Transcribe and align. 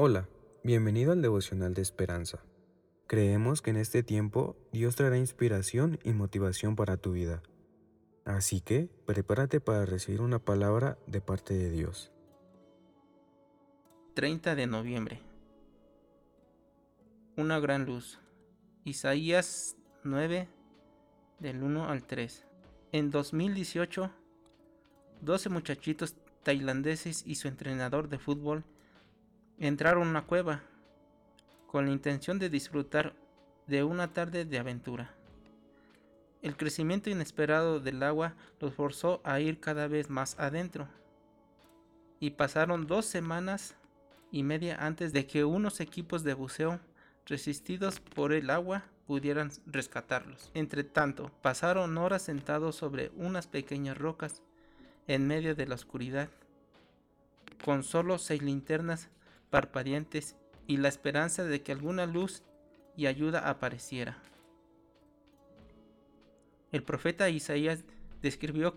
Hola, 0.00 0.28
bienvenido 0.62 1.10
al 1.10 1.22
devocional 1.22 1.74
de 1.74 1.82
esperanza. 1.82 2.38
Creemos 3.08 3.62
que 3.62 3.70
en 3.70 3.78
este 3.78 4.04
tiempo 4.04 4.56
Dios 4.70 4.94
traerá 4.94 5.18
inspiración 5.18 5.98
y 6.04 6.12
motivación 6.12 6.76
para 6.76 6.98
tu 6.98 7.10
vida. 7.10 7.42
Así 8.24 8.60
que 8.60 8.88
prepárate 9.06 9.58
para 9.58 9.86
recibir 9.86 10.20
una 10.20 10.38
palabra 10.38 10.98
de 11.08 11.20
parte 11.20 11.54
de 11.54 11.70
Dios. 11.70 12.12
30 14.14 14.54
de 14.54 14.68
noviembre. 14.68 15.20
Una 17.36 17.58
gran 17.58 17.84
luz. 17.84 18.20
Isaías 18.84 19.76
9 20.04 20.46
del 21.40 21.60
1 21.60 21.88
al 21.88 22.04
3. 22.04 22.46
En 22.92 23.10
2018, 23.10 24.12
12 25.22 25.48
muchachitos 25.48 26.14
tailandeses 26.44 27.24
y 27.26 27.34
su 27.34 27.48
entrenador 27.48 28.08
de 28.08 28.20
fútbol 28.20 28.62
entraron 29.58 30.06
a 30.06 30.10
una 30.10 30.26
cueva 30.26 30.62
con 31.66 31.86
la 31.86 31.92
intención 31.92 32.38
de 32.38 32.48
disfrutar 32.48 33.14
de 33.66 33.84
una 33.84 34.12
tarde 34.12 34.44
de 34.44 34.58
aventura. 34.58 35.14
El 36.40 36.56
crecimiento 36.56 37.10
inesperado 37.10 37.80
del 37.80 38.02
agua 38.02 38.34
los 38.60 38.74
forzó 38.74 39.20
a 39.24 39.40
ir 39.40 39.60
cada 39.60 39.88
vez 39.88 40.08
más 40.08 40.38
adentro. 40.38 40.88
Y 42.20 42.30
pasaron 42.30 42.86
dos 42.86 43.06
semanas 43.06 43.74
y 44.30 44.42
media 44.42 44.76
antes 44.84 45.12
de 45.12 45.26
que 45.26 45.44
unos 45.44 45.80
equipos 45.80 46.22
de 46.22 46.34
buceo 46.34 46.80
resistidos 47.26 48.00
por 48.00 48.32
el 48.32 48.50
agua 48.50 48.84
pudieran 49.06 49.50
rescatarlos. 49.66 50.50
Entre 50.54 50.84
tanto, 50.84 51.30
pasaron 51.42 51.98
horas 51.98 52.22
sentados 52.22 52.76
sobre 52.76 53.10
unas 53.16 53.46
pequeñas 53.46 53.98
rocas 53.98 54.42
en 55.06 55.26
medio 55.26 55.54
de 55.54 55.66
la 55.66 55.74
oscuridad, 55.74 56.28
con 57.64 57.82
solo 57.82 58.18
seis 58.18 58.42
linternas 58.42 59.08
parpadeantes 59.50 60.36
y 60.66 60.76
la 60.76 60.88
esperanza 60.88 61.44
de 61.44 61.62
que 61.62 61.72
alguna 61.72 62.06
luz 62.06 62.42
y 62.96 63.06
ayuda 63.06 63.48
apareciera. 63.48 64.18
El 66.70 66.82
profeta 66.82 67.30
Isaías 67.30 67.84
describió 68.20 68.76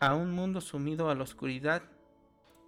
a 0.00 0.14
un 0.14 0.32
mundo 0.32 0.60
sumido 0.60 1.10
a 1.10 1.14
la 1.14 1.22
oscuridad, 1.22 1.82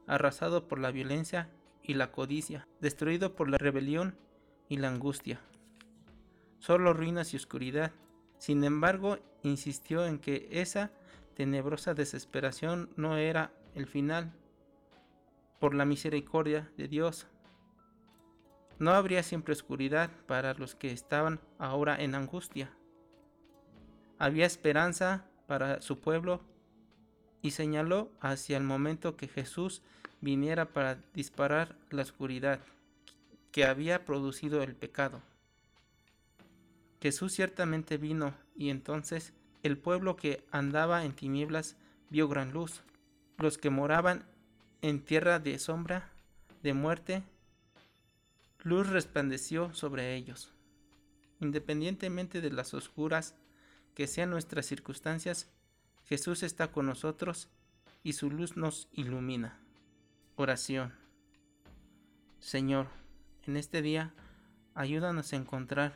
arrasado 0.07 0.69
por 0.69 0.79
la 0.79 0.93
violencia 0.93 1.51
y 1.83 1.95
la 1.95 2.13
codicia, 2.13 2.69
destruido 2.81 3.35
por 3.35 3.51
la 3.51 3.59
rebelión 3.59 4.17
y 4.69 4.77
la 4.77 4.89
angustia. 4.89 5.41
Solo 6.61 6.93
ruinas 6.93 7.35
y 7.35 7.37
oscuridad. 7.37 7.93
Sin 8.39 8.63
embargo, 8.63 9.19
insistió 9.43 10.07
en 10.07 10.19
que 10.19 10.49
esa 10.51 10.93
tenebrosa 11.35 11.95
desesperación 11.95 12.91
no 12.97 13.17
era 13.17 13.53
el 13.75 13.87
final. 13.87 14.33
Por 15.59 15.75
la 15.75 15.85
misericordia 15.85 16.71
de 16.77 16.89
Dios, 16.89 17.27
no 18.79 18.93
habría 18.93 19.23
siempre 19.23 19.53
oscuridad 19.53 20.11
para 20.27 20.55
los 20.55 20.75
que 20.75 20.91
estaban 20.91 21.41
ahora 21.59 21.97
en 21.97 22.15
angustia. 22.15 22.71
Había 24.19 24.47
esperanza 24.47 25.25
para 25.47 25.81
su 25.83 26.01
pueblo 26.01 26.41
y 27.43 27.51
señaló 27.51 28.11
hacia 28.21 28.57
el 28.57 28.65
momento 28.65 29.17
que 29.17 29.29
Jesús 29.29 29.83
viniera 30.21 30.67
para 30.67 30.99
disparar 31.13 31.77
la 31.91 32.03
oscuridad 32.03 32.61
que 33.53 33.65
había 33.65 34.05
producido 34.05 34.63
el 34.63 34.75
pecado. 34.75 35.21
Jesús 37.01 37.35
ciertamente 37.35 37.99
vino 37.99 38.35
y 38.57 38.71
entonces 38.71 39.35
el 39.63 39.77
pueblo 39.77 40.17
que 40.17 40.43
andaba 40.51 41.05
en 41.05 41.13
tinieblas 41.13 41.77
vio 42.09 42.29
gran 42.29 42.53
luz. 42.53 42.83
Los 43.37 43.59
que 43.59 43.71
moraban 43.71 44.25
en 44.81 45.05
tierra 45.05 45.39
de 45.39 45.59
sombra, 45.59 46.11
de 46.63 46.73
muerte, 46.73 47.23
luz 48.65 48.89
resplandeció 48.89 49.75
sobre 49.75 50.15
ellos. 50.15 50.51
Independientemente 51.39 52.41
de 52.41 52.51
las 52.51 52.73
oscuras 52.73 53.35
que 53.95 54.07
sean 54.07 54.31
nuestras 54.31 54.65
circunstancias, 54.65 55.51
Jesús 56.07 56.43
está 56.43 56.73
con 56.73 56.87
nosotros 56.87 57.51
y 58.03 58.15
su 58.15 58.31
luz 58.31 58.57
nos 58.57 58.89
ilumina. 58.93 59.61
Oración. 60.37 60.95
Señor, 62.41 62.89
en 63.47 63.59
este 63.59 63.83
día, 63.83 64.15
ayúdanos 64.75 65.33
a 65.33 65.37
encontrar 65.37 65.95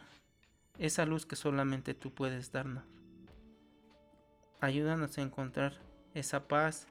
esa 0.79 1.07
luz 1.07 1.25
que 1.25 1.37
solamente 1.37 1.95
tú 1.95 2.13
puedes 2.15 2.53
darnos. 2.53 2.85
Ayúdanos 4.61 5.17
a 5.17 5.23
encontrar 5.23 5.79
esa 6.13 6.49
paz, 6.49 6.87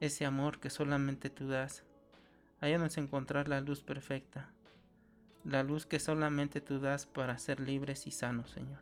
ese 0.00 0.26
amor 0.26 0.58
que 0.58 0.68
solamente 0.68 1.30
tú 1.30 1.46
das. 1.46 1.84
Ayúdanos 2.60 2.96
a 2.96 3.00
encontrar 3.00 3.48
la 3.48 3.60
luz 3.60 3.82
perfecta 3.82 4.52
la 5.44 5.62
luz 5.62 5.86
que 5.86 5.98
solamente 5.98 6.60
tú 6.60 6.80
das 6.80 7.06
para 7.06 7.38
ser 7.38 7.60
libres 7.60 8.06
y 8.06 8.10
sanos, 8.10 8.50
Señor. 8.50 8.80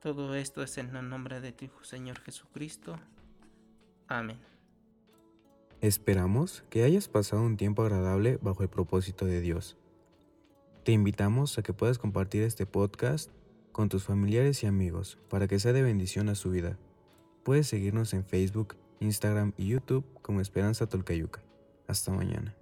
Todo 0.00 0.34
esto 0.34 0.62
es 0.62 0.78
en 0.78 0.94
el 0.96 1.08
nombre 1.08 1.40
de 1.40 1.52
tu 1.52 1.66
Hijo, 1.66 1.84
Señor 1.84 2.20
Jesucristo. 2.20 2.96
Amén. 4.08 4.38
Esperamos 5.80 6.64
que 6.70 6.84
hayas 6.84 7.08
pasado 7.08 7.42
un 7.42 7.56
tiempo 7.56 7.82
agradable 7.82 8.38
bajo 8.42 8.62
el 8.62 8.68
propósito 8.68 9.26
de 9.26 9.40
Dios. 9.40 9.76
Te 10.84 10.92
invitamos 10.92 11.58
a 11.58 11.62
que 11.62 11.72
puedas 11.72 11.98
compartir 11.98 12.42
este 12.42 12.66
podcast 12.66 13.30
con 13.72 13.88
tus 13.88 14.04
familiares 14.04 14.62
y 14.62 14.66
amigos 14.66 15.18
para 15.28 15.48
que 15.48 15.58
sea 15.58 15.72
de 15.72 15.82
bendición 15.82 16.28
a 16.28 16.34
su 16.34 16.50
vida. 16.50 16.78
Puedes 17.44 17.66
seguirnos 17.66 18.12
en 18.14 18.24
Facebook, 18.24 18.76
Instagram 19.00 19.52
y 19.56 19.68
YouTube 19.68 20.04
como 20.22 20.40
Esperanza 20.40 20.86
Tolcayuca. 20.86 21.42
Hasta 21.86 22.12
mañana. 22.12 22.59